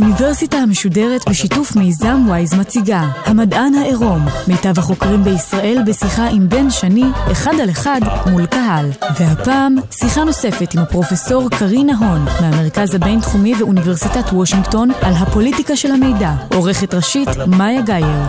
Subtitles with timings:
[0.00, 7.04] האוניברסיטה המשודרת בשיתוף מיזם וויז מציגה המדען העירום מיטב החוקרים בישראל בשיחה עם בן שני
[7.32, 8.90] אחד על אחד מול קהל.
[9.18, 16.30] והפעם שיחה נוספת עם הפרופסור קרינה הון מהמרכז הבינתחומי ואוניברסיטת וושינגטון על הפוליטיקה של המידע.
[16.54, 18.24] עורכת ראשית מאיה גאייר.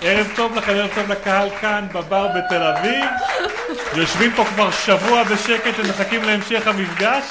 [0.00, 3.04] ערב טוב לכם, ערב טוב לקהל כאן בבר בתל אביב.
[4.00, 7.24] יושבים פה כבר שבוע בשקט ומחכים להמשך המפגש.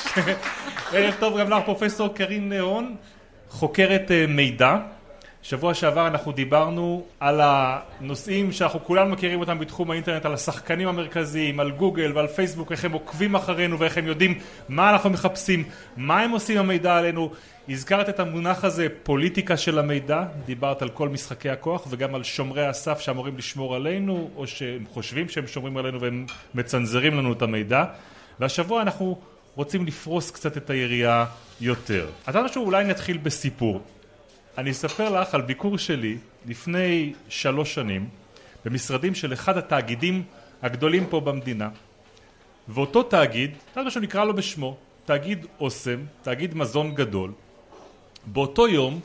[0.93, 2.95] ערב טוב גם לך פרופסור קרין נהון,
[3.49, 4.75] חוקרת אה, מידע.
[5.49, 11.59] שבוע שעבר אנחנו דיברנו על הנושאים שאנחנו כולנו מכירים אותם בתחום האינטרנט, על השחקנים המרכזיים,
[11.59, 14.39] על גוגל ועל פייסבוק, איך הם עוקבים אחרינו ואיך הם יודעים
[14.69, 15.63] מה אנחנו מחפשים,
[15.97, 17.31] מה הם עושים המידע עלינו.
[17.69, 22.65] הזכרת את המונח הזה פוליטיקה של המידע, דיברת על כל משחקי הכוח וגם על שומרי
[22.65, 27.83] הסף שאמורים לשמור עלינו או שהם חושבים שהם שומרים עלינו והם מצנזרים לנו את המידע
[28.39, 29.17] והשבוע אנחנו
[29.55, 31.25] רוצים לפרוס קצת את היריעה
[31.61, 32.07] יותר.
[32.25, 33.81] אז משהו אולי נתחיל בסיפור.
[34.57, 38.09] אני אספר לך על ביקור שלי לפני שלוש שנים
[38.65, 40.23] במשרדים של אחד התאגידים
[40.61, 41.69] הגדולים פה במדינה.
[42.67, 47.31] ואותו תאגיד, אתה יודע שנקרא לו בשמו, תאגיד אוסם, תאגיד מזון גדול
[48.25, 48.99] באותו יום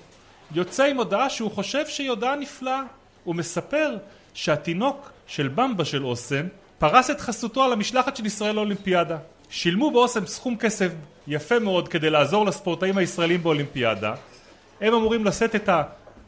[0.54, 2.82] יוצא עם הודעה שהוא חושב שהיא הודעה נפלאה.
[3.24, 3.96] הוא מספר
[4.34, 6.46] שהתינוק של במבה של אוסם
[6.78, 9.18] פרס את חסותו על המשלחת של ישראל לאולימפיאדה.
[9.50, 10.92] שילמו באוסם סכום כסף
[11.26, 14.14] יפה מאוד כדי לעזור לספורטאים הישראלים באולימפיאדה
[14.82, 15.68] הם אמורים לשאת את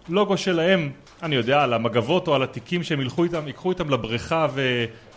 [0.08, 0.90] הלוגו שלהם,
[1.22, 4.46] אני יודע, על המגבות או על התיקים שהם ילכו איתם, ייקחו איתם לבריכה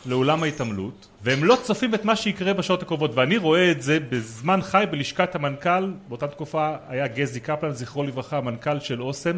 [0.05, 3.11] ולאולם ההתעמלות והם לא צופים את מה שיקרה בשעות הקרובות.
[3.15, 8.37] ואני רואה את זה בזמן חי בלשכת המנכ"ל, באותה תקופה היה גזי קפלן, זכרו לברכה,
[8.37, 9.37] המנכ"ל של אוסם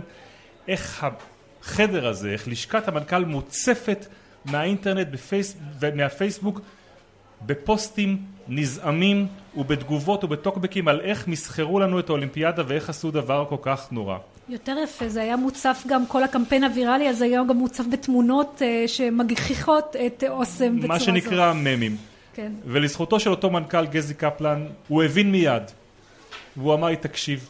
[0.68, 1.08] איך
[1.62, 4.06] החדר הזה, איך לשכת המנכ"ל מוצפת
[4.46, 5.08] מהאינטרנט
[5.80, 6.62] ומהפייסבוק
[7.46, 8.18] בפוסטים
[8.50, 9.28] נזעמים
[9.58, 14.18] ובתגובות ובטוקבקים על איך מסחרו לנו את האולימפיאדה ואיך עשו דבר כל כך נורא.
[14.50, 18.88] יותר יפה, זה היה מוצף גם כל הקמפיין הוויראלי הזה היום גם מוצף בתמונות uh,
[18.88, 21.60] שמגחיכות את אוסם בצורה מה שנקרא זו.
[21.60, 21.98] ממים.
[22.34, 22.52] כן.
[22.66, 25.64] ולזכותו של אותו מנכ"ל גזי קפלן, הוא הבין מיד,
[26.58, 27.50] והוא אמר לי תקשיב,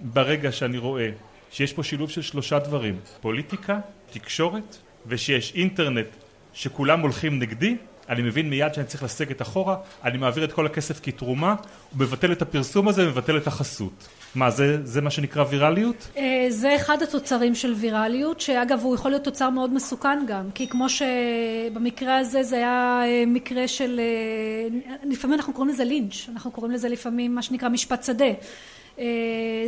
[0.00, 1.10] ברגע שאני רואה
[1.50, 4.76] שיש פה שילוב של שלושה דברים, פוליטיקה, תקשורת,
[5.06, 6.06] ושיש אינטרנט
[6.52, 7.76] שכולם הולכים נגדי,
[8.08, 11.54] אני מבין מיד שאני צריך לסגת אחורה, אני מעביר את כל הכסף כתרומה,
[11.96, 14.08] מבטל את הפרסום הזה ומבטל את החסות.
[14.34, 16.08] מה זה, זה מה שנקרא ויראליות?
[16.16, 20.68] אה, זה אחד התוצרים של ויראליות, שאגב הוא יכול להיות תוצר מאוד מסוכן גם, כי
[20.68, 26.50] כמו שבמקרה הזה זה היה אה, מקרה של, אה, לפעמים אנחנו קוראים לזה לינץ', אנחנו
[26.50, 28.32] קוראים לזה לפעמים מה שנקרא משפט שדה.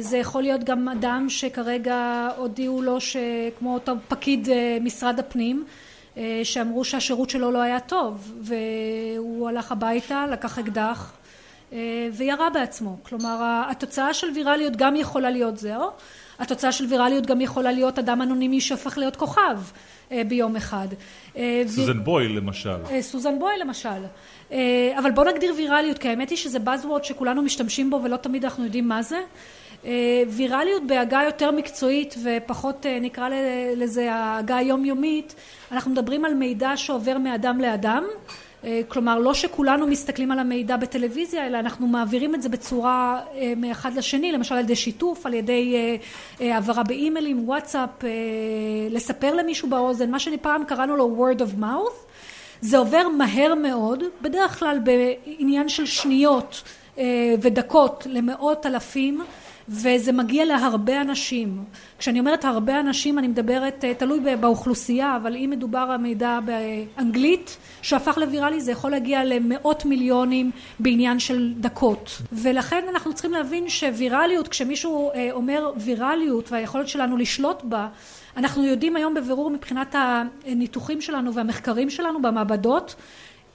[0.01, 4.49] זה יכול להיות גם אדם שכרגע הודיעו לו שכמו אותו פקיד
[4.81, 5.65] משרד הפנים
[6.45, 11.13] שאמרו שהשירות שלו לא היה טוב והוא הלך הביתה, לקח אקדח
[11.73, 12.97] אה, וירה בעצמו.
[13.03, 15.91] כלומר התוצאה של ויראליות גם יכולה להיות זהו,
[16.39, 19.59] התוצאה של ויראליות גם יכולה להיות אדם אנונימי שהופך להיות כוכב
[20.13, 20.89] אה, ביום אחד.
[21.67, 22.77] סוזן בויל למשל.
[23.01, 23.89] סוזן בויל למשל.
[24.99, 28.65] אבל בוא נגדיר ויראליות כי האמת היא שזה Buzzword שכולנו משתמשים בו ולא תמיד אנחנו
[28.65, 29.21] יודעים מה זה.
[30.29, 33.29] ויראליות בהגה יותר מקצועית ופחות נקרא
[33.77, 35.35] לזה ההגה היומיומית
[35.73, 38.05] אנחנו מדברים על מידע שעובר מאדם לאדם.
[38.89, 43.21] כלומר לא שכולנו מסתכלים על המידע בטלוויזיה אלא אנחנו מעבירים את זה בצורה
[43.57, 45.99] מאחד לשני למשל על ידי שיתוף על ידי
[46.41, 47.91] העברה באימיילים וואטסאפ
[48.91, 52.11] לספר למישהו באוזן מה שפעם קראנו לו word of mouth.
[52.61, 56.63] זה עובר מהר מאוד בדרך כלל בעניין של שניות
[57.41, 59.21] ודקות למאות אלפים
[59.71, 61.65] וזה מגיע להרבה אנשים.
[61.99, 68.19] כשאני אומרת הרבה אנשים אני מדברת, תלוי באוכלוסייה, אבל אם מדובר על מידע באנגלית שהפך
[68.19, 72.23] לוויראלי זה יכול להגיע למאות מיליונים בעניין של דקות.
[72.33, 77.89] ולכן אנחנו צריכים להבין שוויראליות, כשמישהו אומר ויראליות והיכולת שלנו לשלוט בה,
[78.37, 79.95] אנחנו יודעים היום בבירור מבחינת
[80.47, 82.95] הניתוחים שלנו והמחקרים שלנו במעבדות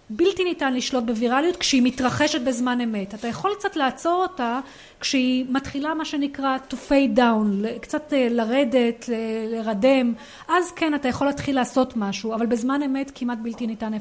[0.10, 3.14] בלתי ניתן לשלוט בוויראליות כשהיא מתרחשת בזמן אמת.
[3.14, 4.60] אתה יכול קצת לעצור אותה
[5.00, 9.10] כשהיא מתחילה מה שנקרא to fade down, קצת לרדת,
[9.52, 10.14] לרדם,
[10.48, 13.92] אז כן אתה יכול להתחיל לעשות משהו, אבל בזמן אמת כמעט בלתי ניתן,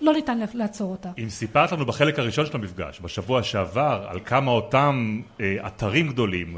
[0.00, 1.08] לא ניתן לעצור אותה.
[1.18, 5.20] אם סיפרת לנו בחלק הראשון של המפגש, בשבוע שעבר, על כמה אותם
[5.66, 6.56] אתרים גדולים,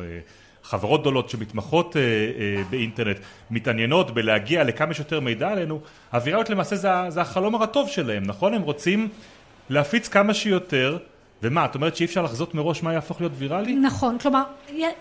[0.63, 3.17] חברות גדולות שמתמחות אה, אה, באינטרנט
[3.51, 5.81] מתעניינות בלהגיע לכמה שיותר מידע עלינו,
[6.13, 8.55] הוויראליות למעשה זה, זה החלום הרטוב שלהם, נכון?
[8.55, 9.09] הם רוצים
[9.71, 10.99] להפיץ כמה שיותר
[11.43, 13.75] ומה, את אומרת שאי אפשר לחזות מראש מה יהפוך להיות ויראלי?
[13.75, 14.43] נכון, כלומר,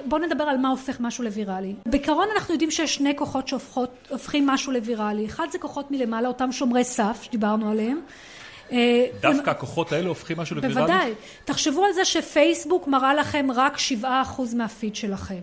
[0.05, 1.75] בואו נדבר על מה הופך משהו לוויראלי.
[1.85, 5.25] בעיקרון אנחנו יודעים שיש שני כוחות שהופכים משהו לוויראלי.
[5.25, 7.99] אחד זה כוחות מלמעלה, אותם שומרי סף שדיברנו עליהם.
[8.71, 10.79] אה, דווקא הכוחות האלה הופכים משהו לוויראלי?
[10.79, 11.13] בוודאי.
[11.45, 14.05] תחשבו על זה שפייסבוק מראה לכם רק 7%
[14.55, 15.41] מהפיד שלכם.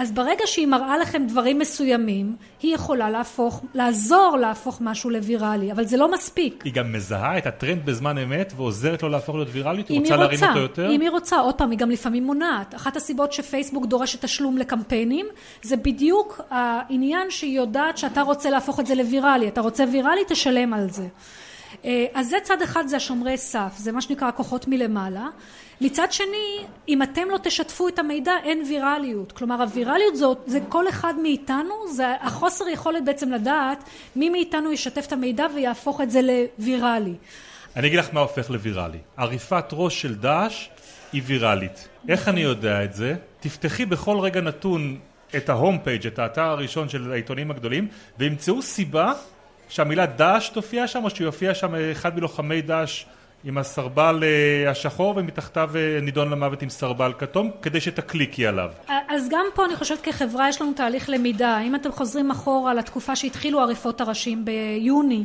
[0.00, 5.84] אז ברגע שהיא מראה לכם דברים מסוימים, היא יכולה להפוך, לעזור להפוך משהו לוויראלי, אבל
[5.84, 6.62] זה לא מספיק.
[6.64, 9.88] היא גם מזהה את הטרנד בזמן אמת ועוזרת לו להפוך להיות ויראלית?
[9.88, 10.90] היא רוצה להרים אותו יותר?
[10.90, 12.74] אם היא רוצה, עוד פעם, היא גם לפעמים מונעת.
[12.74, 15.26] אחת הסיבות שפייסבוק דורשת תשלום לקמפיינים,
[15.62, 19.48] זה בדיוק העניין שהיא יודעת שאתה רוצה להפוך את זה לוויראלי.
[19.48, 21.06] אתה רוצה ויראלי, תשלם על זה.
[21.84, 25.26] אה, אז זה צד אחד, זה השומרי סף, זה מה שנקרא כוחות מלמעלה.
[25.80, 29.32] מצד שני, אם אתם לא תשתפו את המידע, אין ויראליות.
[29.32, 33.84] כלומר, הוויראליות זאת, זה כל אחד מאיתנו, זה החוסר יכולת בעצם לדעת
[34.16, 37.14] מי מאיתנו ישתף את המידע ויהפוך את זה לוויראלי.
[37.76, 38.98] אני אגיד לך מה הופך לוויראלי.
[39.16, 40.68] עריפת ראש של דאעש
[41.12, 41.88] היא ויראלית.
[42.08, 43.14] איך אני יודע את זה?
[43.40, 44.98] תפתחי בכל רגע נתון
[45.36, 47.88] את ההום פייג', את האתר הראשון של העיתונים הגדולים,
[48.18, 49.12] וימצאו סיבה
[49.70, 53.04] שהמילה דאעש תופיע שם, או שיופיע שם אחד מלוחמי דאעש
[53.44, 58.70] עם הסרבל אה, השחור ומתחתיו אה, נידון למוות עם סרבל כתום כדי שתקליקי עליו.
[59.08, 61.60] אז גם פה אני חושבת כחברה יש לנו תהליך למידה.
[61.60, 65.24] אם אתם חוזרים אחורה לתקופה שהתחילו עריפות הראשים ביוני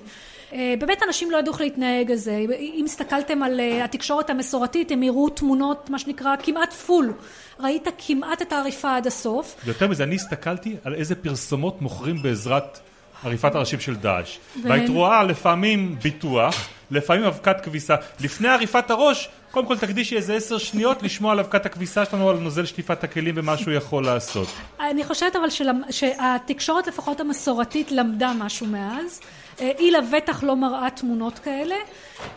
[0.53, 5.03] אה, באמת אנשים לא ידעו איך להתנהג על זה אם הסתכלתם על התקשורת המסורתית הם
[5.03, 7.13] יראו תמונות מה שנקרא כמעט פול
[7.59, 9.55] ראית כמעט את העריפה עד הסוף.
[9.67, 12.79] יותר מזה אני הסתכלתי על איזה פרסומות מוכרים בעזרת
[13.23, 14.37] עריפת הראשים של דאעש.
[14.63, 17.95] והיית רואה לפעמים ביטוח, לפעמים אבקת כביסה.
[18.19, 22.37] לפני עריפת הראש, קודם כל תקדישי איזה עשר שניות לשמוע על אבקת הכביסה שלנו, על
[22.37, 24.47] נוזל שטיפת הכלים ומה שהוא יכול לעשות.
[24.79, 25.47] אני חושבת אבל
[25.89, 29.21] שהתקשורת לפחות המסורתית למדה משהו מאז.
[29.61, 31.75] אה, היא לבטח לא מראה תמונות כאלה.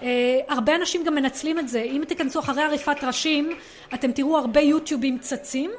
[0.03, 1.81] אה, הרבה אנשים גם מנצלים את זה.
[1.81, 3.51] אם תיכנסו אחרי עריפת ראשים,
[3.95, 5.71] אתם תראו הרבה יוטיובים צצים.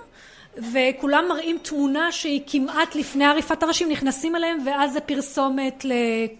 [0.57, 5.85] וכולם מראים תמונה שהיא כמעט לפני עריפת הראשים, נכנסים אליהם ואז זה פרסומת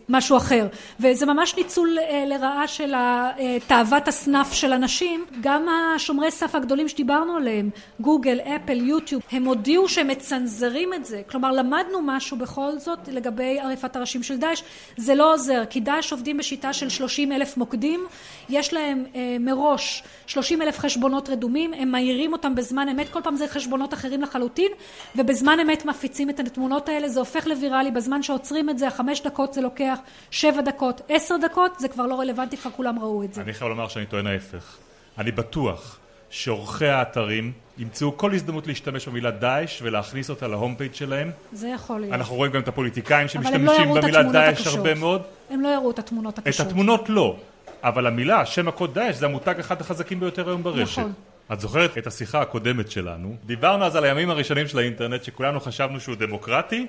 [0.09, 0.67] למשהו אחר.
[0.99, 5.25] וזה ממש ניצול אה, לרעה של אה, תאוות הסנאף של אנשים.
[5.41, 7.69] גם השומרי סף הגדולים שדיברנו עליהם,
[7.99, 11.21] גוגל, אפל, יוטיוב, הם הודיעו שהם מצנזרים את זה.
[11.29, 14.61] כלומר, למדנו משהו בכל זאת לגבי עריפת הראשים של דאעש.
[14.97, 18.05] זה לא עוזר, כי דאעש עובדים בשיטה של 30 אלף מוקדים,
[18.49, 23.35] יש להם אה, מראש 30 אלף חשבונות רדומים, הם מעירים אותם בזמן אמת, כל פעם
[23.35, 24.71] זה חשבונות אחרים לחלוטין,
[25.15, 29.53] ובזמן אמת מפיצים את התמונות האלה, זה הופך לוויראלי, בזמן שעוצרים את זה, החמש דקות
[29.53, 29.99] זה לוקח
[30.31, 33.41] שבע דקות, עשר דקות, זה כבר לא רלוונטי, כבר כולם ראו את זה.
[33.41, 34.77] אני חייב לומר שאני טוען ההפך.
[35.17, 35.99] אני בטוח
[36.29, 41.31] שעורכי האתרים ימצאו כל הזדמנות להשתמש במילה דאעש ולהכניס אותה להום פייג' שלהם.
[41.53, 42.13] זה יכול להיות.
[42.13, 45.21] אנחנו רואים גם את הפוליטיקאים לא שמשתמשים לא במילה דאעש הרבה מאוד.
[45.49, 46.61] הם לא יראו את התמונות הקשות.
[46.61, 47.35] את התמונות לא.
[47.83, 50.99] אבל המילה, שם הקוד דאעש, זה המותג אחד החזקים ביותר היום ברשת.
[50.99, 51.13] נכון.
[51.53, 53.35] את זוכרת את השיחה הקודמת שלנו?
[53.45, 56.87] דיברנו אז על הימים הראשונים של האינטרנט שכולנו חשבנו שהוא דמוקרטי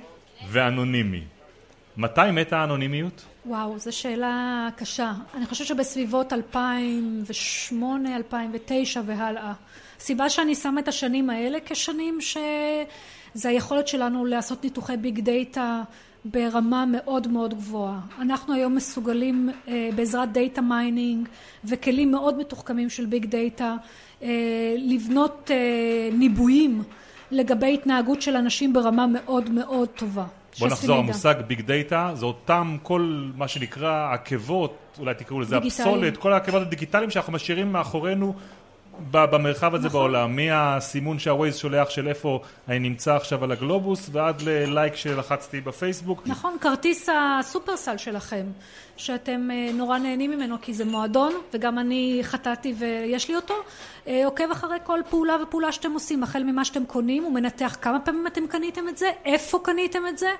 [0.48, 1.24] ואנונימי.
[1.96, 3.24] מתי מתה האנונימיות?
[3.46, 5.12] וואו, זו שאלה קשה.
[5.34, 9.52] אני חושבת שבסביבות 2008, 2009 והלאה.
[9.98, 15.82] הסיבה שאני שמה את השנים האלה כשנים שזה היכולת שלנו לעשות ניתוחי big data
[16.24, 18.00] ברמה מאוד מאוד גבוהה.
[18.20, 21.28] אנחנו היום מסוגלים אה, בעזרת data mining
[21.64, 23.76] וכלים מאוד מתוחכמים של big data
[24.22, 24.28] אה,
[24.78, 26.82] לבנות אה, ניבויים
[27.30, 30.24] לגבי התנהגות של אנשים ברמה מאוד מאוד טובה.
[30.58, 36.16] בוא נחזור, המושג big data זה אותם כל מה שנקרא עקבות, אולי תקראו לזה הפסולת,
[36.16, 38.34] כל העקבות הדיגיטליים שאנחנו משאירים מאחורינו
[39.10, 40.00] במרחב הזה נכון.
[40.00, 46.22] בעולם, מהסימון שהווייז שולח של איפה אני נמצא עכשיו על הגלובוס ועד ללייק שלחצתי בפייסבוק.
[46.26, 48.46] נכון, כרטיס הסופרסל שלכם,
[49.00, 53.54] שאתם אה, נורא נהנים ממנו כי זה מועדון וגם אני חטאתי ויש לי אותו,
[54.06, 58.00] אה, עוקב אחרי כל פעולה ופעולה שאתם עושים, החל ממה שאתם קונים, הוא מנתח כמה
[58.00, 60.30] פעמים אתם קניתם את זה, איפה קניתם את זה,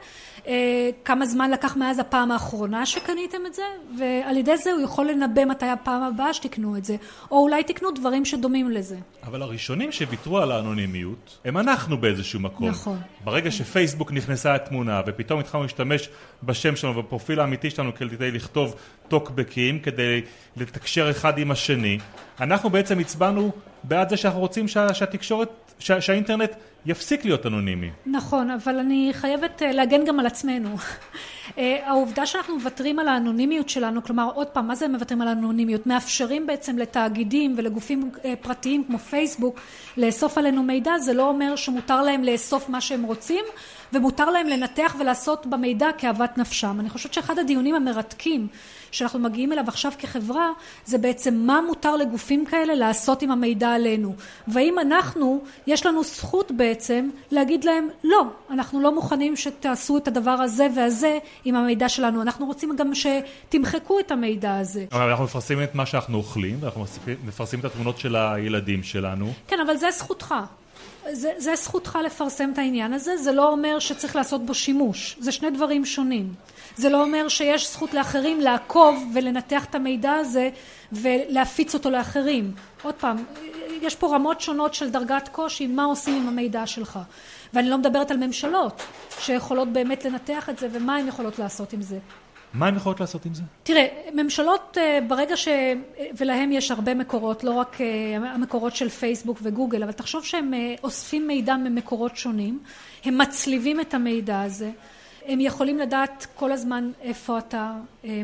[0.46, 3.62] אה, כמה זמן לקח מאז הפעם האחרונה שקניתם את זה,
[3.98, 6.96] ועל ידי זה הוא יכול לנבא מתי הפעם הבאה שתקנו את זה,
[7.30, 8.96] או אולי תקנו דברים שדומים לזה.
[9.22, 12.68] אבל הראשונים שוויתרו על האנונימיות הם אנחנו באיזשהו מקום.
[12.68, 12.98] נכון.
[13.24, 16.08] ברגע שפייסבוק נכנסה לתמונה ופתאום התחלנו להשתמש
[16.42, 18.49] בשם שלנו ובפרופיל האמיתי שלנו כדי לכתוב
[19.08, 20.20] טוקבקים, כדי
[20.56, 21.98] לתקשר אחד עם השני,
[22.40, 23.50] אנחנו בעצם הצבענו
[23.84, 26.50] בעד זה שאנחנו רוצים שה, שהתקשורת, שה, שהאינטרנט
[26.86, 27.90] יפסיק להיות אנונימי.
[28.06, 30.68] נכון, אבל אני חייבת אה, להגן גם על עצמנו.
[31.58, 35.86] אה, העובדה שאנחנו מוותרים על האנונימיות שלנו, כלומר עוד פעם, מה זה מוותרים על האנונימיות?
[35.86, 39.60] מאפשרים בעצם לתאגידים ולגופים אה, פרטיים כמו פייסבוק
[39.96, 43.44] לאסוף עלינו מידע, זה לא אומר שמותר להם לאסוף מה שהם רוצים
[43.92, 46.76] ומותר להם לנתח ולעשות במידע כאוות נפשם.
[46.80, 48.48] אני חושבת שאחד הדיונים המרתקים
[48.92, 50.50] שאנחנו מגיעים אליו עכשיו כחברה
[50.84, 54.14] זה בעצם מה מותר לגופים כאלה לעשות עם המידע עלינו
[54.48, 60.30] והאם אנחנו יש לנו זכות בעצם להגיד להם לא אנחנו לא מוכנים שתעשו את הדבר
[60.30, 64.84] הזה והזה עם המידע שלנו אנחנו רוצים גם שתמחקו את המידע הזה.
[64.92, 66.84] אבל אנחנו מפרסמים את מה שאנחנו אוכלים ואנחנו
[67.26, 69.32] מפרסמים את התמונות של הילדים שלנו.
[69.48, 70.34] כן אבל זה זכותך
[71.12, 75.32] זה, זה זכותך לפרסם את העניין הזה, זה לא אומר שצריך לעשות בו שימוש, זה
[75.32, 76.34] שני דברים שונים.
[76.76, 80.50] זה לא אומר שיש זכות לאחרים לעקוב ולנתח את המידע הזה
[80.92, 82.52] ולהפיץ אותו לאחרים.
[82.82, 83.16] עוד פעם,
[83.82, 86.98] יש פה רמות שונות של דרגת קושי, מה עושים עם המידע שלך.
[87.54, 88.82] ואני לא מדברת על ממשלות
[89.20, 91.98] שיכולות באמת לנתח את זה ומה הן יכולות לעשות עם זה.
[92.54, 93.42] מה הן יכולות לעשות עם זה?
[93.62, 95.48] תראה, ממשלות אה, ברגע ש...
[96.16, 97.86] ולהם יש הרבה מקורות, לא רק אה,
[98.34, 102.58] המקורות של פייסבוק וגוגל, אבל תחשוב שהם אה, אוספים מידע ממקורות שונים,
[103.04, 104.70] הם מצליבים את המידע הזה,
[105.26, 107.72] הם יכולים לדעת כל הזמן איפה אתה,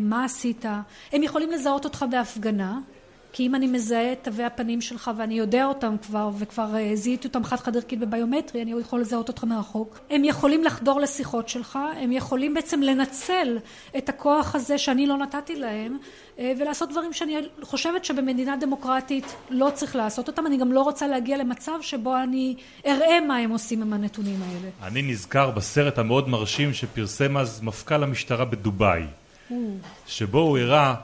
[0.01, 0.65] מה עשית,
[1.13, 2.79] הם יכולים לזהות אותך בהפגנה,
[3.37, 7.29] כי אם אני מזהה את תווי הפנים שלך ואני יודע אותם כבר וכבר אה, זיהיתי
[7.29, 9.99] אותם חד חד ערכית בביומטרי אני יכול לזהות אותך מרחוק.
[10.11, 13.59] הם יכולים לחדור לשיחות שלך הם יכולים בעצם לנצל
[13.99, 15.99] את הכוח הזה שאני לא נתתי להם
[16.39, 20.47] אה, ולעשות דברים שאני חושבת שבמדינה דמוקרטית לא צריך לעשות אותם.
[20.47, 22.55] אני גם לא רוצה להגיע למצב שבו אני
[22.87, 24.69] אראה מה הם עושים עם הנתונים האלה.
[24.83, 29.03] אני נזכר בסרט המאוד מרשים שפרסם אז מפכ"ל המשטרה בדובאי
[30.07, 30.95] שבו הוא הראה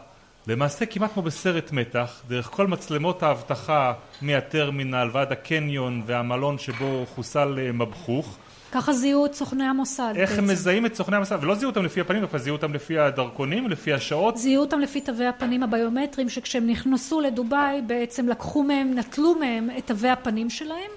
[0.47, 7.59] למעשה כמעט כמו בסרט מתח, דרך כל מצלמות האבטחה מהטרמינל ועד הקניון והמלון שבו חוסל
[7.59, 8.39] אה, מבחוך.
[8.73, 10.43] ככה זיהו את סוכני המוסד איך בעצם.
[10.43, 11.39] הם מזהים את סוכני המוסד?
[11.41, 14.37] ולא זיהו אותם לפי הפנים דווקא זיהו אותם לפי הדרכונים לפי השעות.
[14.37, 19.87] זיהו אותם לפי תווי הפנים הביומטריים שכשהם נכנסו לדובאי בעצם לקחו מהם נטלו מהם את
[19.87, 20.91] תווי הפנים שלהם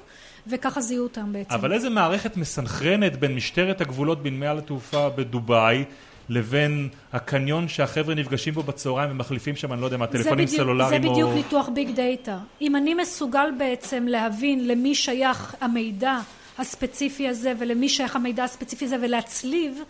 [0.48, 1.54] וככה זיהו אותם בעצם.
[1.54, 5.86] אבל איזה מערכת מסנכרנת בין משטרת הגבולות בנמל התעופה בדובאי
[6.30, 11.08] לבין הקניון שהחבר'ה נפגשים בו בצהריים ומחליפים שם, אני לא יודע מה, טלפונים סלולריים או...
[11.08, 12.38] זה בדיוק ניתוח ביג דאטה.
[12.62, 16.20] אם אני מסוגל בעצם להבין למי שייך המידע
[16.58, 19.82] הספציפי הזה ולמי שייך המידע הספציפי הזה ולהצליב,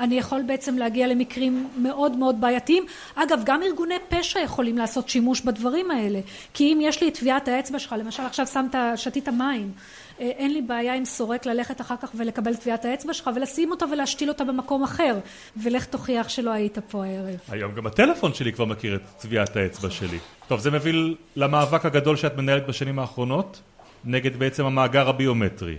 [0.00, 2.84] אני יכול בעצם להגיע למקרים מאוד מאוד בעייתיים.
[3.14, 6.20] אגב, גם ארגוני פשע יכולים לעשות שימוש בדברים האלה.
[6.54, 9.72] כי אם יש לי את טביעת האצבע שלך, למשל עכשיו שמת, שתית מים,
[10.18, 14.28] אין לי בעיה עם סורק ללכת אחר כך ולקבל טביעת האצבע שלך ולשים אותה ולהשתיל
[14.28, 15.18] אותה במקום אחר
[15.56, 17.40] ולך תוכיח שלא היית פה הערב.
[17.48, 20.18] היום גם הטלפון שלי כבר מכיר את טביעת האצבע שלי.
[20.48, 23.60] טוב זה מביא למאבק הגדול שאת מנהלת בשנים האחרונות
[24.04, 25.76] נגד בעצם המאגר הביומטרי.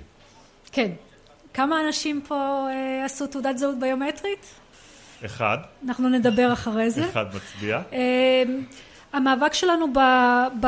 [0.72, 0.92] כן.
[1.54, 4.46] כמה אנשים פה אה, עשו תעודת זהות ביומטרית?
[5.26, 5.58] אחד.
[5.86, 7.10] אנחנו נדבר אחרי זה.
[7.10, 7.82] אחד מצביע.
[7.94, 8.44] אה,
[9.16, 10.00] המאבק שלנו ב,
[10.60, 10.68] ב...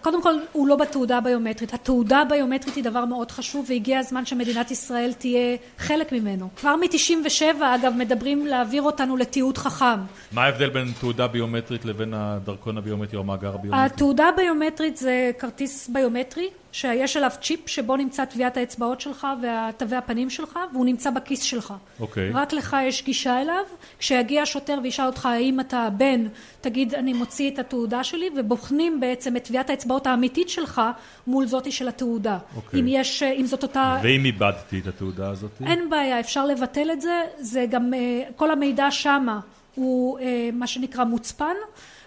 [0.00, 1.74] קודם כל הוא לא בתעודה הביומטרית.
[1.74, 6.48] התעודה הביומטרית היא דבר מאוד חשוב והגיע הזמן שמדינת ישראל תהיה חלק ממנו.
[6.56, 7.44] כבר מ-97
[7.74, 10.00] אגב מדברים להעביר אותנו לתיעוד חכם.
[10.32, 13.84] מה ההבדל בין תעודה ביומטרית לבין הדרכון הביומטרי או המאגר הביומטרי?
[13.84, 20.30] התעודה הביומטרית זה כרטיס ביומטרי שיש עליו צ'יפ שבו נמצא טביעת האצבעות שלך ותווי הפנים
[20.30, 21.74] שלך והוא נמצא בכיס שלך.
[22.00, 22.30] אוקיי.
[22.30, 23.64] רק לך יש גישה אליו.
[23.98, 26.26] כשיגיע שוטר וישאל אותך האם אתה בן,
[26.60, 30.82] תגיד אני מוציא את התעודה שלי ובוחנים בעצם את טביעת האצבעות האמיתית שלך
[31.26, 32.38] מול זאתי של התעודה.
[32.56, 32.80] אוקיי.
[32.80, 33.98] אם יש, אם זאת אותה...
[34.02, 35.50] ואם איבדתי את התעודה הזאת?
[35.66, 37.22] אין בעיה, אפשר לבטל את זה.
[37.38, 39.40] זה גם, אה, כל המידע שמה
[39.74, 41.54] הוא אה, מה שנקרא מוצפן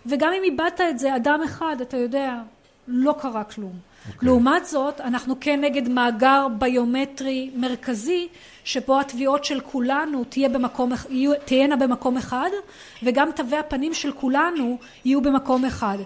[0.06, 2.36] וגם אם איבדת את זה, אדם אחד, אתה יודע,
[2.88, 3.93] לא קרה כלום.
[4.04, 4.14] Okay.
[4.16, 4.28] אוקיי.
[4.28, 8.28] לעומת זאת, אנחנו כן נגד מאגר ביומטרי מרכזי,
[8.64, 10.92] שבו התביעות של כולנו תהיה במקום,
[11.46, 12.50] תהיינה במקום אחד,
[13.04, 15.98] וגם תווי הפנים של כולנו יהיו במקום אחד.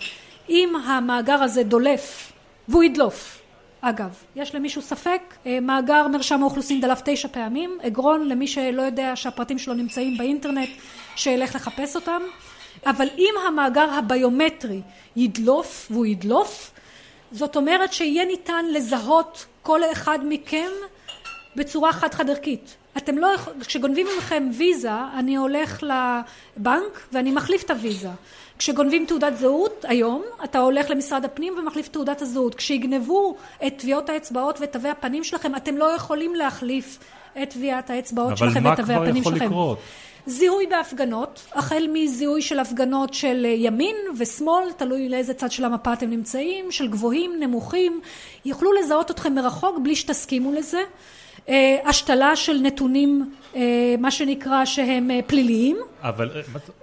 [0.49, 2.33] אם המאגר הזה דולף,
[2.67, 3.41] והוא ידלוף,
[3.81, 9.15] אגב, יש למישהו ספק, אה, מאגר מרשם האוכלוסין דלף תשע פעמים, אגרון למי שלא יודע
[9.15, 10.69] שהפרטים שלו נמצאים באינטרנט,
[11.15, 12.21] שילך לחפש אותם,
[12.85, 14.81] אבל אם המאגר הביומטרי
[15.15, 16.71] ידלוף, והוא ידלוף,
[17.31, 20.69] זאת אומרת שיהיה ניתן לזהות כל אחד מכם
[21.55, 22.75] בצורה חד חד ערכית.
[22.97, 23.27] אתם לא,
[23.61, 28.09] כשגונבים מכם ויזה, אני הולך לבנק ואני מחליף את הוויזה.
[28.57, 32.55] כשגונבים תעודת זהות היום, אתה הולך למשרד הפנים ומחליף תעודת הזהות.
[32.55, 33.35] כשיגנבו
[33.67, 36.99] את טביעות האצבעות ותווי הפנים שלכם, אתם לא יכולים להחליף
[37.43, 39.35] את טביעת האצבעות שלכם ואת תווי הפנים שלכם.
[39.35, 39.79] אבל מה כבר יכול לקרות?
[40.27, 46.09] זיהוי בהפגנות, החל מזיהוי של הפגנות של ימין ושמאל, תלוי לאיזה צד של המפה אתם
[46.09, 48.01] נמצאים, של גבוהים, נמוכים,
[48.45, 50.81] יוכלו לזהות אתכם מרחוק בלי שתסכימו לזה.
[51.49, 55.77] אה, השתלה של נתונים, אה, מה שנקרא, שהם אה, פליליים.
[56.01, 56.29] אבל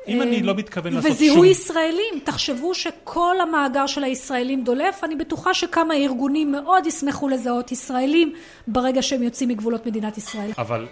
[0.08, 1.16] אם אני לא מתכוון לעשות שום...
[1.16, 7.72] וזיהוי ישראלים, תחשבו שכל המאגר של הישראלים דולף, אני בטוחה שכמה ארגונים מאוד ישמחו לזהות
[7.72, 8.32] ישראלים
[8.66, 10.50] ברגע שהם יוצאים מגבולות מדינת ישראל.
[10.58, 10.86] אבל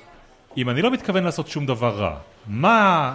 [0.56, 2.16] אם אני לא מתכוון לעשות שום דבר רע,
[2.46, 3.14] מה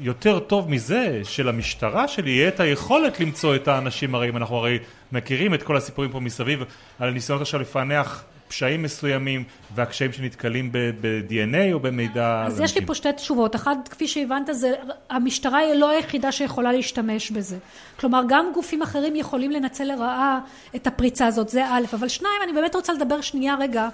[0.00, 4.36] יותר טוב מזה שלמשטרה שלי יהיה את היכולת למצוא את האנשים הרעים?
[4.36, 4.78] אנחנו הרי
[5.12, 6.64] מכירים את כל הסיפורים פה מסביב
[6.98, 12.44] על הניסיונות עכשיו לפענח פשעים מסוימים והקשיים שנתקלים ב-DNA או במידע...
[12.46, 13.56] אז יש לי פה שתי תשובות.
[13.56, 14.72] אחת, כפי שהבנת, זה
[15.10, 17.58] המשטרה היא לא היחידה שיכולה להשתמש בזה.
[18.00, 20.40] כלומר, גם גופים אחרים יכולים לנצל לרעה
[20.76, 23.88] את הפריצה הזאת, זה א', אבל שניים, אני באמת רוצה לדבר שנייה רגע,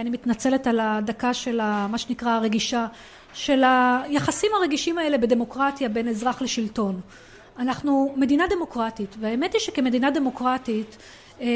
[0.00, 2.86] אני מתנצלת על הדקה של מה שנקרא הרגישה,
[3.34, 7.00] של היחסים הרגישים האלה בדמוקרטיה בין אזרח לשלטון.
[7.58, 10.96] אנחנו מדינה דמוקרטית, והאמת היא שכמדינה דמוקרטית
[11.40, 11.46] אה,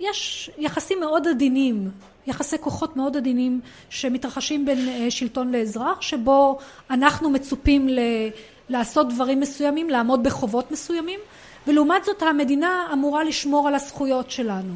[0.00, 1.90] יש יחסים מאוד עדינים,
[2.26, 3.60] יחסי כוחות מאוד עדינים
[3.90, 6.58] שמתרחשים בין אה, שלטון לאזרח, שבו
[6.90, 7.98] אנחנו מצופים ל...
[8.68, 11.20] לעשות דברים מסוימים, לעמוד בחובות מסוימים,
[11.66, 14.74] ולעומת זאת המדינה אמורה לשמור על הזכויות שלנו.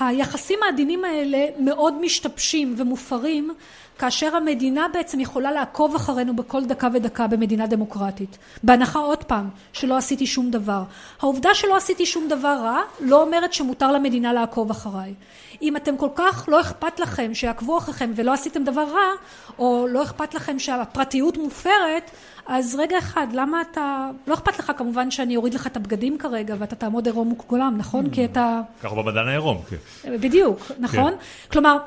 [0.00, 3.50] היחסים העדינים האלה מאוד משתבשים ומופרים
[3.98, 8.38] כאשר המדינה בעצם יכולה לעקוב אחרינו בכל דקה ודקה במדינה דמוקרטית.
[8.62, 10.82] בהנחה עוד פעם שלא עשיתי שום דבר.
[11.20, 15.14] העובדה שלא עשיתי שום דבר רע לא אומרת שמותר למדינה לעקוב אחריי.
[15.62, 19.12] אם אתם כל כך לא אכפת לכם שיעקבו אחריכם ולא עשיתם דבר רע,
[19.58, 22.10] או לא אכפת לכם שהפרטיות מופרת,
[22.46, 24.10] אז רגע אחד, למה אתה...
[24.26, 28.10] לא אכפת לך כמובן שאני אוריד לך את הבגדים כרגע ואתה תעמוד עירום וכולם, נכון?
[28.10, 28.60] כי אתה...
[28.82, 29.76] ככה במדען העירום, כן.
[30.20, 31.12] בדיוק, נכון?
[31.12, 31.18] כן.
[31.52, 31.78] כלומר...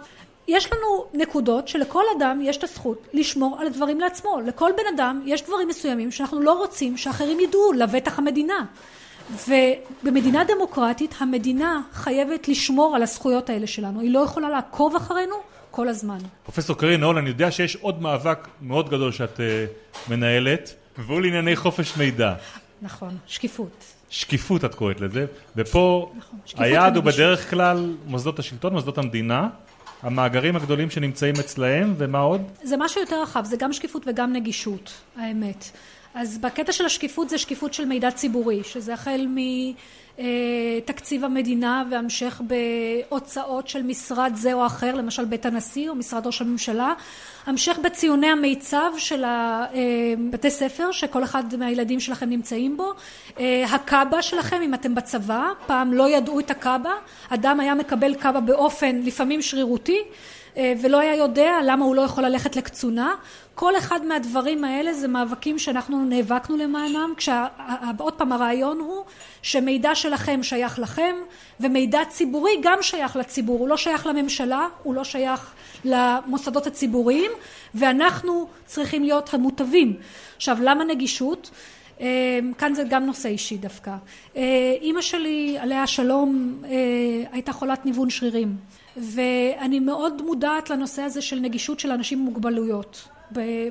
[0.49, 4.39] יש לנו נקודות שלכל אדם יש את הזכות לשמור על הדברים לעצמו.
[4.45, 8.65] לכל בן אדם יש דברים מסוימים שאנחנו לא רוצים שאחרים ידעו, לבטח המדינה.
[9.47, 13.99] ובמדינה דמוקרטית המדינה חייבת לשמור על הזכויות האלה שלנו.
[13.99, 15.35] היא לא יכולה לעקוב אחרינו
[15.71, 16.17] כל הזמן.
[16.43, 21.55] פרופסור קרין נהול, אני יודע שיש עוד מאבק מאוד גדול שאת uh, מנהלת, והוא לענייני
[21.55, 22.33] חופש מידע.
[22.81, 23.83] נכון, שקיפות.
[24.09, 25.25] שקיפות את קוראת לזה,
[25.55, 29.49] ופה נכון, היעד הוא בדרך כלל מוסדות השלטון, מוסדות המדינה,
[30.01, 32.41] המאגרים הגדולים שנמצאים אצלהם, ומה עוד?
[32.63, 35.71] זה משהו יותר רחב, זה גם שקיפות וגם נגישות, האמת.
[36.13, 39.27] אז בקטע של השקיפות זה שקיפות של מידע ציבורי, שזה החל
[40.17, 46.41] מתקציב המדינה והמשך בהוצאות של משרד זה או אחר, למשל בית הנשיא או משרד ראש
[46.41, 46.93] הממשלה,
[47.45, 49.23] המשך בציוני המיצב של
[50.31, 52.93] בתי ספר שכל אחד מהילדים שלכם נמצאים בו,
[53.65, 56.93] הקאבה שלכם אם אתם בצבא, פעם לא ידעו את הקאבה,
[57.29, 59.99] אדם היה מקבל קאבה באופן לפעמים שרירותי
[60.57, 63.15] ולא היה יודע למה הוא לא יכול ללכת לקצונה
[63.59, 69.03] כל אחד מהדברים האלה זה מאבקים שאנחנו נאבקנו למענם, כשעוד פעם הרעיון הוא
[69.41, 71.15] שמידע שלכם שייך לכם
[71.59, 75.53] ומידע ציבורי גם שייך לציבור, הוא לא שייך לממשלה, הוא לא שייך
[75.85, 77.31] למוסדות הציבוריים
[77.75, 79.97] ואנחנו צריכים להיות המוטבים.
[80.35, 81.49] עכשיו למה נגישות?
[82.01, 83.95] אה, כאן זה גם נושא אישי דווקא.
[84.35, 86.69] אה, אימא שלי עליה השלום אה,
[87.31, 88.55] הייתה חולת ניוון שרירים
[88.97, 93.09] ואני מאוד מודעת לנושא הזה של נגישות של אנשים עם מוגבלויות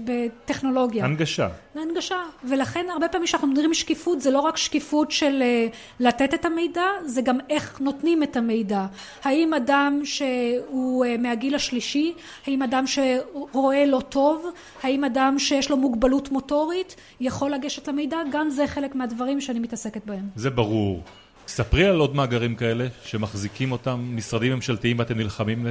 [0.04, 1.04] בטכנולוגיה.
[1.04, 1.48] הנגשה.
[1.74, 2.16] הנגשה.
[2.44, 5.66] ולכן הרבה פעמים כשאנחנו מדברים שקיפות זה לא רק שקיפות של אה,
[6.00, 8.86] לתת את המידע, זה גם איך נותנים את המידע.
[9.24, 12.14] האם אדם שהוא אה, מהגיל השלישי,
[12.46, 14.46] האם אדם שרואה לא טוב,
[14.82, 20.06] האם אדם שיש לו מוגבלות מוטורית, יכול לגשת למידע, גם זה חלק מהדברים שאני מתעסקת
[20.06, 20.28] בהם.
[20.36, 21.02] זה ברור.
[21.48, 25.66] ספרי על עוד מאגרים כאלה שמחזיקים אותם משרדים ממשלתיים ואתם נלחמים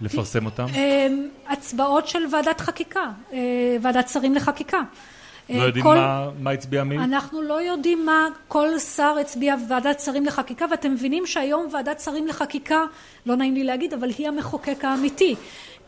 [0.00, 0.66] לפרסם אותם?
[0.74, 3.38] אמ, הצבעות של ועדת חקיקה, אה,
[3.82, 4.80] ועדת שרים לחקיקה.
[5.50, 6.98] לא אה, יודעים כל, מה, מה הצביע מי?
[6.98, 12.26] אנחנו לא יודעים מה כל שר הצביע בוועדת שרים לחקיקה ואתם מבינים שהיום ועדת שרים
[12.26, 12.84] לחקיקה,
[13.26, 15.36] לא נעים לי להגיד, אבל היא המחוקק האמיתי.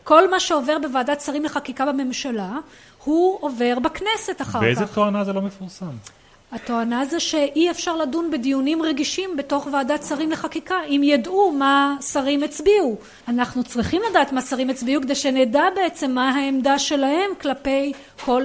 [0.03, 2.57] כל מה שעובר בוועדת שרים לחקיקה בממשלה,
[3.03, 4.81] הוא עובר בכנסת אחר באיזה כך.
[4.81, 5.85] באיזה תואנה זה לא מפורסם?
[6.53, 12.43] התואנה זה שאי אפשר לדון בדיונים רגישים בתוך ועדת שרים לחקיקה אם ידעו מה שרים
[12.43, 12.97] הצביעו.
[13.27, 17.93] אנחנו צריכים לדעת מה שרים הצביעו כדי שנדע בעצם מה העמדה שלהם כלפי
[18.25, 18.43] כל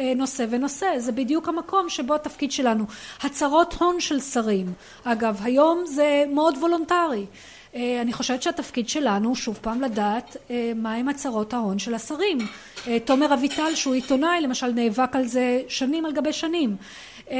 [0.00, 0.98] אה, נושא ונושא.
[0.98, 2.84] זה בדיוק המקום שבו התפקיד שלנו.
[3.22, 4.72] הצהרות הון של שרים.
[5.04, 7.26] אגב, היום זה מאוד וולונטרי.
[7.74, 12.38] אה, אני חושבת שהתפקיד שלנו, שוב פעם, לדעת אה, מהם הצהרות ההון של השרים.
[13.04, 16.76] תומר אביטל, שהוא עיתונאי, למשל, נאבק על זה שנים על גבי שנים.
[17.30, 17.36] אה,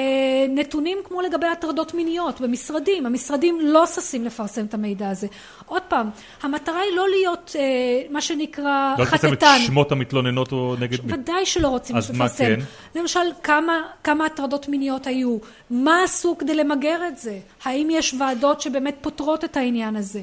[0.49, 5.27] נתונים כמו לגבי הטרדות מיניות במשרדים, המשרדים לא ששים לפרסם את המידע הזה.
[5.67, 6.11] עוד פעם,
[6.43, 7.63] המטרה היא לא להיות אה,
[8.11, 9.29] מה שנקרא לא חטטן.
[9.29, 10.99] לא לפרסם את שמות המתלוננות או נגד...
[11.13, 12.45] ודאי שלא רוצים אז לפרסם.
[12.45, 12.61] מה כן?
[12.95, 15.39] למשל, כמה, כמה הטרדות מיניות היו?
[15.71, 17.39] מה עשו כדי למגר את זה?
[17.65, 20.21] האם יש ועדות שבאמת פותרות את העניין הזה?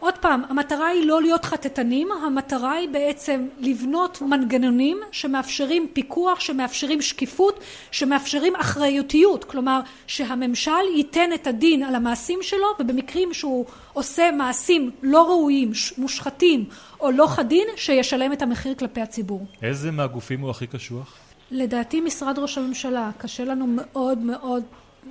[0.00, 7.02] עוד פעם, המטרה היא לא להיות חטטנים, המטרה היא בעצם לבנות מנגנונים שמאפשרים פיקוח, שמאפשרים
[7.02, 7.60] שקיפות,
[7.90, 15.28] שמאפשרים אחריותיות, כלומר שהממשל ייתן את הדין על המעשים שלו ובמקרים שהוא עושה מעשים לא
[15.28, 16.64] ראויים, מושחתים
[17.00, 19.46] או לא חדין, שישלם את המחיר כלפי הציבור.
[19.62, 21.16] איזה מהגופים הוא הכי קשוח?
[21.50, 24.64] לדעתי משרד ראש הממשלה, קשה לנו מאוד מאוד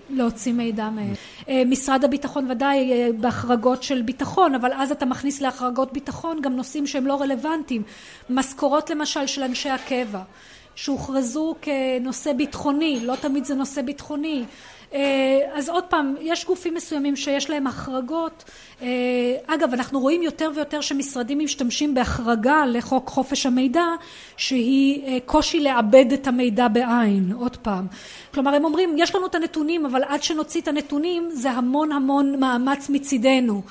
[0.09, 1.13] להוציא מידע מהם.
[1.49, 6.55] אה, משרד הביטחון ודאי אה, בהחרגות של ביטחון, אבל אז אתה מכניס להחרגות ביטחון גם
[6.55, 7.83] נושאים שהם לא רלוונטיים.
[8.29, 10.21] משכורות למשל של אנשי הקבע,
[10.75, 14.43] שהוכרזו כנושא ביטחוני, לא תמיד זה נושא ביטחוני.
[14.93, 18.43] אה, אז עוד פעם, יש גופים מסוימים שיש להם החרגות.
[18.81, 18.87] אה,
[19.47, 23.85] אגב, אנחנו רואים יותר ויותר שמשרדים משתמשים בהחרגה לחוק חופש המידע,
[24.37, 27.87] שהיא אה, קושי לעבד את המידע בעין, עוד פעם.
[28.33, 32.39] כלומר, הם אומרים, יש לנו את הנתונים, אבל עד שנוציא את הנתונים, זה המון המון
[32.39, 33.61] מאמץ מצידנו.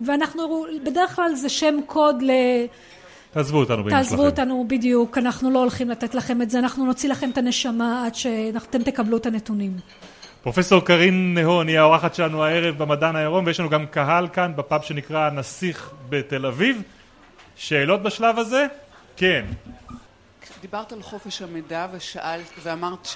[0.00, 2.30] ואנחנו, בדרך כלל זה שם קוד ל...
[3.30, 4.02] תעזבו אותנו באמא שלכם.
[4.02, 5.18] תעזבו אותנו, בדיוק.
[5.18, 9.16] אנחנו לא הולכים לתת לכם את זה, אנחנו נוציא לכם את הנשמה עד שאתם תקבלו
[9.16, 9.72] את הנתונים.
[10.42, 14.82] פרופסור קרין נהון היא האורחת שלנו הערב במדען העירום ויש לנו גם קהל כאן בפאב
[14.82, 16.82] שנקרא הנסיך בתל אביב.
[17.56, 18.66] שאלות בשלב הזה?
[19.16, 19.44] כן.
[20.60, 23.08] דיברת על חופש המידע ושאלת ואמרת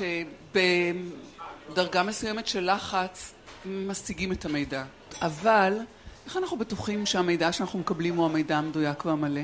[1.69, 3.35] שבדרגה מסוימת של לחץ
[3.67, 4.85] משיגים את המידע.
[5.23, 5.79] אבל
[6.27, 9.41] איך אנחנו בטוחים שהמידע שאנחנו מקבלים הוא המידע המדויק והמלא?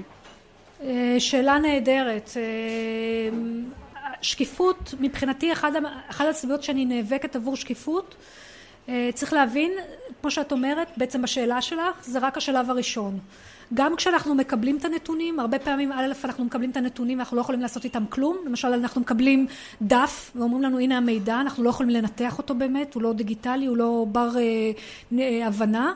[0.82, 2.30] אה, שאלה נהדרת.
[4.22, 5.72] שקיפות מבחינתי אחד,
[6.10, 8.14] אחת הסיבות שאני נאבקת עבור שקיפות
[8.88, 9.72] אה, צריך להבין
[10.20, 13.18] כמו שאת אומרת בעצם בשאלה שלך זה רק השלב הראשון
[13.74, 17.60] גם כשאנחנו מקבלים את הנתונים הרבה פעמים א' אנחנו מקבלים את הנתונים ואנחנו לא יכולים
[17.60, 18.36] לעשות איתם כלום.
[18.46, 19.46] למשל אנחנו מקבלים
[19.82, 23.76] דף ואומרים לנו הנה המידע אנחנו לא יכולים לנתח אותו באמת הוא לא דיגיטלי הוא
[23.76, 24.30] לא בר
[25.12, 25.92] אה, הבנה.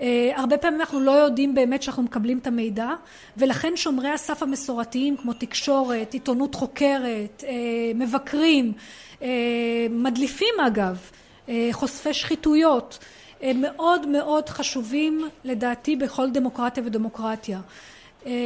[0.00, 2.88] אה, הרבה פעמים אנחנו לא יודעים באמת שאנחנו מקבלים את המידע
[3.36, 7.52] ולכן שומרי הסף המסורתיים כמו תקשורת, עיתונות חוקרת, אה,
[7.94, 8.72] מבקרים,
[9.22, 9.28] אה,
[9.90, 11.10] מדליפים אגב,
[11.72, 12.98] חושפי שחיתויות
[13.44, 17.60] הם מאוד מאוד חשובים לדעתי בכל דמוקרטיה ודמוקרטיה.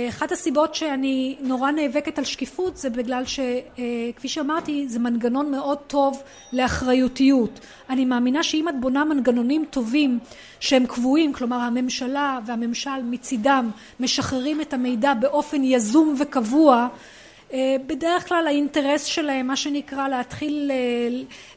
[0.08, 6.22] אחת הסיבות שאני נורא נאבקת על שקיפות זה בגלל שכפי שאמרתי זה מנגנון מאוד טוב
[6.52, 7.60] לאחריותיות.
[7.90, 10.18] אני מאמינה שאם את בונה מנגנונים טובים
[10.60, 16.88] שהם קבועים כלומר הממשלה והממשל מצידם משחררים את המידע באופן יזום וקבוע אה,
[17.86, 20.76] בדרך כלל האינטרס שלהם מה שנקרא להתחיל אה,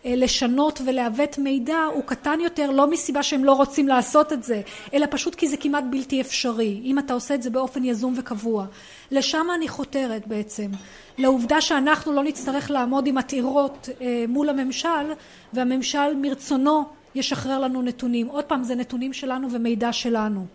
[0.05, 4.61] אה, לשנות ולעוות מידע הוא קטן יותר לא מסיבה שהם לא רוצים לעשות את זה
[4.93, 8.65] אלא פשוט כי זה כמעט בלתי אפשרי אם אתה עושה את זה באופן יזום וקבוע.
[9.11, 10.71] לשם אני חותרת בעצם.
[11.17, 13.89] לעובדה שאנחנו לא נצטרך לעמוד עם עתירות
[14.27, 15.13] מול הממשל
[15.53, 16.83] והממשל מרצונו
[17.15, 18.27] ישחרר לנו נתונים.
[18.27, 20.45] עוד פעם זה נתונים שלנו ומידע שלנו.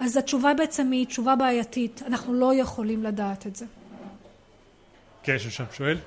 [0.00, 3.66] אז התשובה בעצם היא תשובה בעייתית אנחנו לא יכולים לדעת את זה
[5.22, 5.98] כן, שושן שואל.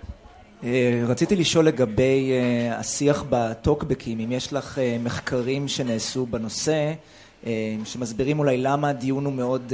[0.63, 6.93] אה, רציתי לשאול לגבי אה, השיח בטוקבקים, אם יש לך אה, מחקרים שנעשו בנושא,
[7.85, 9.73] שמסבירים אולי למה הדיון הוא מאוד,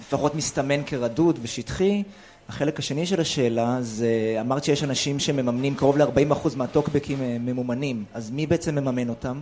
[0.00, 2.02] לפחות מסתמן כרדוד ושטחי.
[2.48, 8.46] החלק השני של השאלה זה, אמרת שיש אנשים שמממנים, קרוב ל-40% מהטוקבקים ממומנים, אז מי
[8.46, 9.40] בעצם מממן אותם?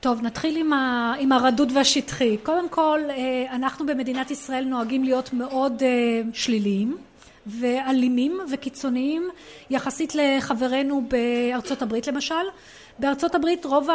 [0.00, 2.36] טוב, נתחיל עם, ה, עם הרדוד והשטחי.
[2.42, 3.00] קודם כל,
[3.52, 5.82] אנחנו במדינת ישראל נוהגים להיות מאוד
[6.32, 6.96] שליליים.
[7.46, 9.28] ואלימים וקיצוניים
[9.70, 12.34] יחסית לחברינו בארצות הברית למשל.
[12.98, 13.88] בארצות הברית רוב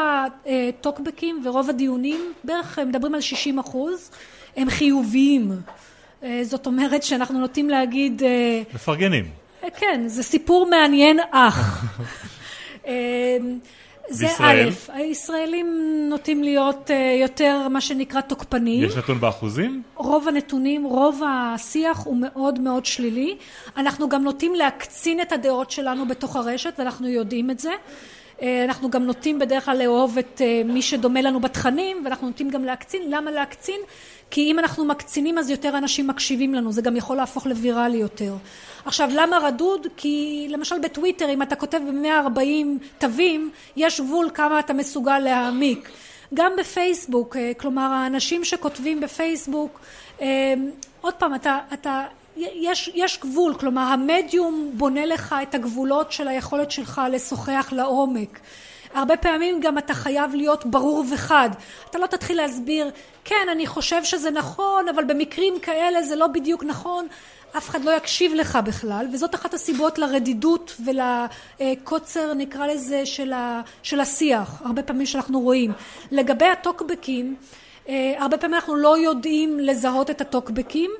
[0.45, 4.12] הטוקבקים ורוב הדיונים בערך מדברים על 60 אחוז
[4.57, 5.51] הם חיוביים.
[6.23, 9.25] אה, זאת אומרת שאנחנו נוטים להגיד אה, מפרגנים.
[9.77, 11.85] כן זה סיפור מעניין אך.
[12.88, 13.38] אה,
[14.10, 15.67] זה א', הישראלים
[16.10, 18.84] נוטים להיות אה, יותר מה שנקרא תוקפניים.
[18.84, 19.82] יש נתון באחוזים?
[19.95, 23.38] רוב הנתונים, רוב השיח הוא מאוד מאוד שלילי.
[23.78, 27.72] אנחנו גם נוטים להקצין את הדעות שלנו בתוך הרשת ואנחנו יודעים את זה.
[28.41, 32.50] אה, אנחנו גם נוטים בדרך כלל לאהוב את אה, מי שדומה לנו בתכנים ואנחנו נוטים
[32.50, 33.02] גם להקצין.
[33.10, 33.80] למה להקצין?
[34.31, 38.33] כי אם אנחנו מקצינים אז יותר אנשים מקשיבים לנו, זה גם יכול להפוך לוויראלי יותר.
[38.85, 39.87] עכשיו למה רדוד?
[39.97, 45.89] כי למשל בטוויטר אם אתה כותב ב-140 תווים יש גבול כמה אתה מסוגל להעמיק.
[46.33, 49.79] גם בפייסבוק, אה, כלומר האנשים שכותבים בפייסבוק,
[51.01, 52.03] עוד פעם אתה, אתה
[52.37, 58.39] יש, יש גבול, כלומר המדיום בונה לך את הגבולות של היכולת שלך לשוחח לעומק.
[58.93, 61.49] הרבה פעמים גם אתה חייב להיות ברור וחד.
[61.89, 62.91] אתה לא תתחיל להסביר,
[63.25, 67.08] כן, אני חושב שזה נכון, אבל במקרים כאלה זה לא בדיוק נכון.
[67.58, 73.62] אף אחד לא יקשיב לך בכלל, וזאת אחת הסיבות לרדידות ולקוצר, נקרא לזה, של, ה,
[73.84, 75.71] של השיח, הרבה פעמים שאנחנו רואים.
[76.12, 77.36] לגבי הטוקבקים,
[77.89, 80.91] אה, הרבה פעמים אנחנו לא יודעים לזהות את הטוקבקים.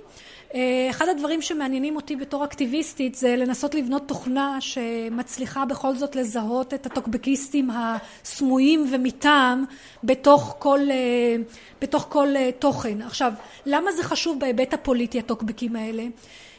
[0.56, 6.74] אה, אחד הדברים שמעניינים אותי בתור אקטיביסטית זה לנסות לבנות תוכנה שמצליחה בכל זאת לזהות
[6.74, 9.66] את הטוקבקיסטים הסמויים ומטעם
[10.04, 11.36] בתוך כל, אה,
[11.82, 12.28] בתוך כל
[12.60, 13.02] תוכן.
[13.02, 13.34] עכשיו,
[13.66, 16.04] למה זה חשוב בהיבט הפוליטי הטוקבקים האלה?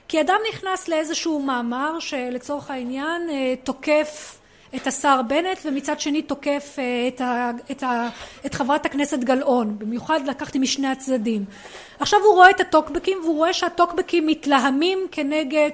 [0.08, 3.22] כי אדם נכנס לאיזשהו מאמר שלצורך העניין
[3.64, 4.39] תוקף
[4.76, 8.08] את השר בנט ומצד שני תוקף אה, את, ה, את, ה,
[8.46, 9.78] את חברת הכנסת גלאון.
[9.78, 11.44] במיוחד לקחתי משני הצדדים.
[12.00, 15.70] עכשיו הוא רואה את הטוקבקים והוא רואה שהטוקבקים מתלהמים כנגד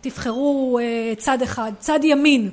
[0.00, 2.50] תבחרו אה, צד אחד צד ימין.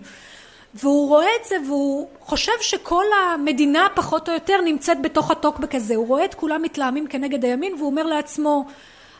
[0.73, 5.95] והוא רואה את זה והוא חושב שכל המדינה פחות או יותר נמצאת בתוך הטוקבק הזה.
[5.95, 8.65] הוא רואה את כולם מתלהמים כנגד הימין והוא אומר לעצמו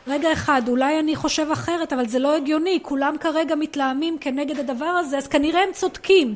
[0.06, 4.84] רגע אחד, אולי אני חושב אחרת, אבל זה לא הגיוני, כולם כרגע מתלהמים כנגד הדבר
[4.84, 6.34] הזה, אז כנראה הם צודקים.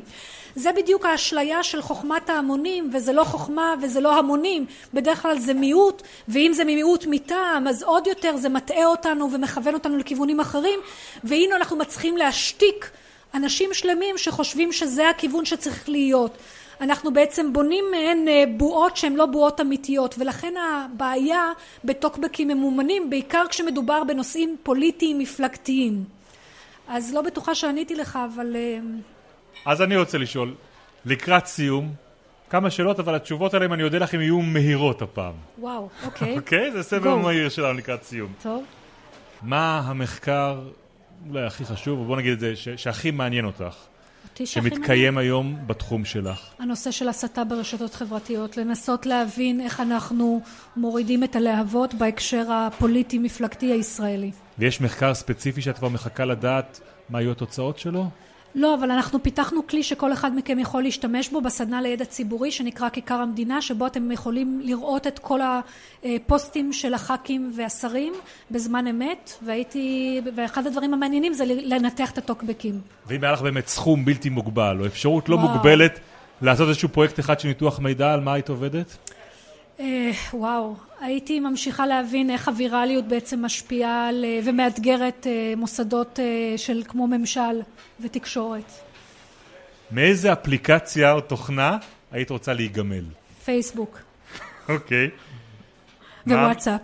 [0.55, 5.53] זה בדיוק האשליה של חוכמת ההמונים, וזה לא חוכמה וזה לא המונים, בדרך כלל זה
[5.53, 10.79] מיעוט, ואם זה מיעוט מטעם, אז עוד יותר זה מטעה אותנו ומכוון אותנו לכיוונים אחרים,
[11.23, 12.89] והנה אנחנו מצליחים להשתיק
[13.33, 16.37] אנשים שלמים שחושבים שזה הכיוון שצריך להיות.
[16.81, 21.51] אנחנו בעצם בונים מהן אה, בועות שהן לא בועות אמיתיות ולכן הבעיה
[21.85, 26.03] בטוקבקים ממומנים בעיקר כשמדובר בנושאים פוליטיים מפלגתיים.
[26.87, 28.79] אז לא בטוחה שעניתי לך אבל אה,
[29.65, 30.53] אז אני רוצה לשאול
[31.05, 31.93] לקראת סיום
[32.49, 35.33] כמה שאלות אבל התשובות עליהן אני אודה לך אם יהיו מהירות הפעם.
[35.59, 36.35] וואו אוקיי.
[36.39, 36.71] אוקיי?
[36.71, 38.33] זה סבב מהיר שלנו לקראת סיום.
[38.41, 38.63] טוב.
[39.41, 40.59] מה המחקר
[41.29, 43.75] אולי הכי חשוב בוא נגיד את זה שהכי מעניין אותך
[44.45, 46.39] שמתקיים היום בתחום שלך?
[46.59, 50.41] הנושא של הסתה ברשתות חברתיות, לנסות להבין איך אנחנו
[50.75, 54.31] מורידים את הלהבות בהקשר הפוליטי-מפלגתי הישראלי.
[54.59, 58.05] ויש מחקר ספציפי שאת כבר מחכה לדעת מה יהיו התוצאות שלו?
[58.55, 62.89] לא, אבל אנחנו פיתחנו כלי שכל אחד מכם יכול להשתמש בו בסדנה לידע ציבורי שנקרא
[62.89, 65.39] כיכר המדינה, שבו אתם יכולים לראות את כל
[66.03, 68.13] הפוסטים של הח"כים והשרים
[68.51, 72.81] בזמן אמת, והייתי, ואחד הדברים המעניינים זה לנתח את הטוקבקים.
[73.07, 75.47] ואם היה לך באמת סכום בלתי מוגבל, או אפשרות לא וואו.
[75.49, 75.99] מוגבלת
[76.41, 78.97] לעשות איזשהו פרויקט אחד של ניתוח מידע, על מה היית עובדת?
[79.79, 86.19] אה, וואו, הייתי ממשיכה להבין איך הווירליות בעצם משפיעה על, אה, ומאתגרת אה, מוסדות
[86.57, 87.61] של כמו ממשל
[87.99, 88.71] ותקשורת.
[89.91, 91.77] מאיזה אפליקציה או תוכנה
[92.11, 93.03] היית רוצה להיגמל?
[93.45, 93.99] פייסבוק.
[94.69, 95.09] אוקיי.
[96.27, 96.81] ווואטסאפ.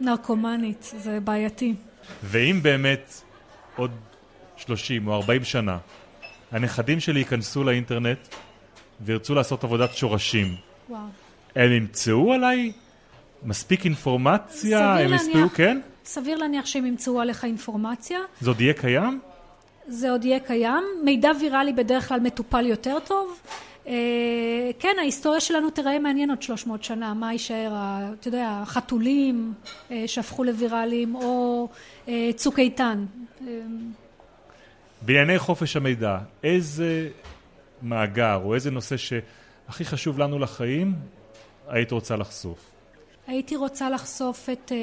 [0.00, 1.74] נרקומנית, זה בעייתי.
[2.22, 3.22] ואם באמת
[3.76, 3.90] עוד
[4.56, 5.78] 30 או 40 שנה
[6.52, 8.18] הנכדים שלי ייכנסו לאינטרנט
[9.00, 10.54] וירצו לעשות עבודת שורשים,
[10.88, 11.27] וואו.
[11.58, 12.72] הם ימצאו עליי
[13.42, 14.98] מספיק אינפורמציה?
[14.98, 15.80] הם יספרו, כן?
[16.04, 18.18] סביר להניח שהם ימצאו עליך אינפורמציה.
[18.40, 19.20] זה עוד יהיה קיים?
[19.88, 20.84] זה עוד יהיה קיים.
[21.04, 23.40] מידע ויראלי בדרך כלל מטופל יותר טוב.
[23.84, 23.88] Uh,
[24.78, 27.72] כן, ההיסטוריה שלנו תראה מעניין עוד 300 שנה, מה יישאר,
[28.20, 29.52] אתה יודע, החתולים
[29.88, 31.68] uh, שהפכו לוויראליים, או
[32.06, 33.04] uh, צוק איתן.
[35.02, 37.08] בענייני חופש המידע, איזה
[37.82, 40.94] מאגר או איזה נושא שהכי חשוב לנו לחיים
[41.68, 42.70] היית רוצה לחשוף?
[43.26, 44.76] הייתי רוצה לחשוף את, אה,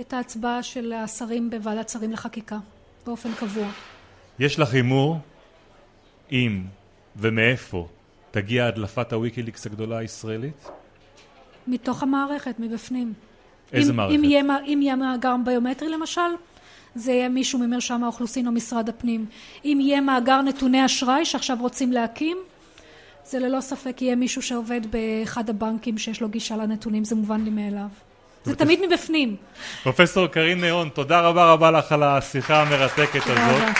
[0.00, 2.58] את ההצבעה של השרים בוועדת שרים לחקיקה
[3.06, 3.68] באופן קבוע.
[4.38, 5.18] יש לך הימור
[6.32, 6.62] אם
[7.16, 7.86] ומאיפה
[8.30, 10.68] תגיע הדלפת הוויקיליקס הגדולה הישראלית?
[11.66, 13.12] מתוך המערכת, מבפנים.
[13.72, 14.14] איזה אם, מערכת?
[14.14, 16.20] אם יהיה, אם יהיה מאגר ביומטרי למשל,
[16.94, 19.26] זה יהיה מישהו ממרשם האוכלוסין או משרד הפנים.
[19.64, 22.38] אם יהיה מאגר נתוני אשראי שעכשיו רוצים להקים,
[23.30, 27.50] זה ללא ספק יהיה מישהו שעובד באחד הבנקים שיש לו גישה לנתונים, זה מובן לי
[27.50, 27.86] מאליו.
[28.44, 29.36] זה תמיד מבפנים.
[29.82, 33.76] פרופסור קרין נהון, תודה רבה רבה לך על השיחה המרתקת הזאת.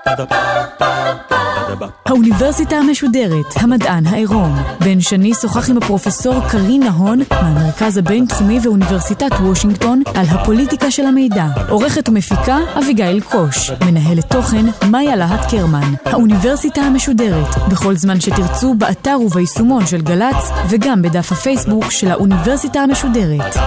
[2.06, 4.56] האוניברסיטה המשודרת, המדען העירום.
[4.80, 11.46] בן שני שוחח עם הפרופסור קרין נהון מהמרכז הבינתחומי ואוניברסיטת וושינגטון על הפוליטיקה של המידע.
[11.70, 13.72] עורכת ומפיקה אביגיל קוש.
[13.86, 15.94] מנהלת תוכן מאיה להט קרמן.
[16.06, 23.58] האוניברסיטה המשודרת, בכל זמן שתרצו, באתר וביישומון של גל"צ וגם בדף הפייסבוק של האוניברסיטה המשודרת.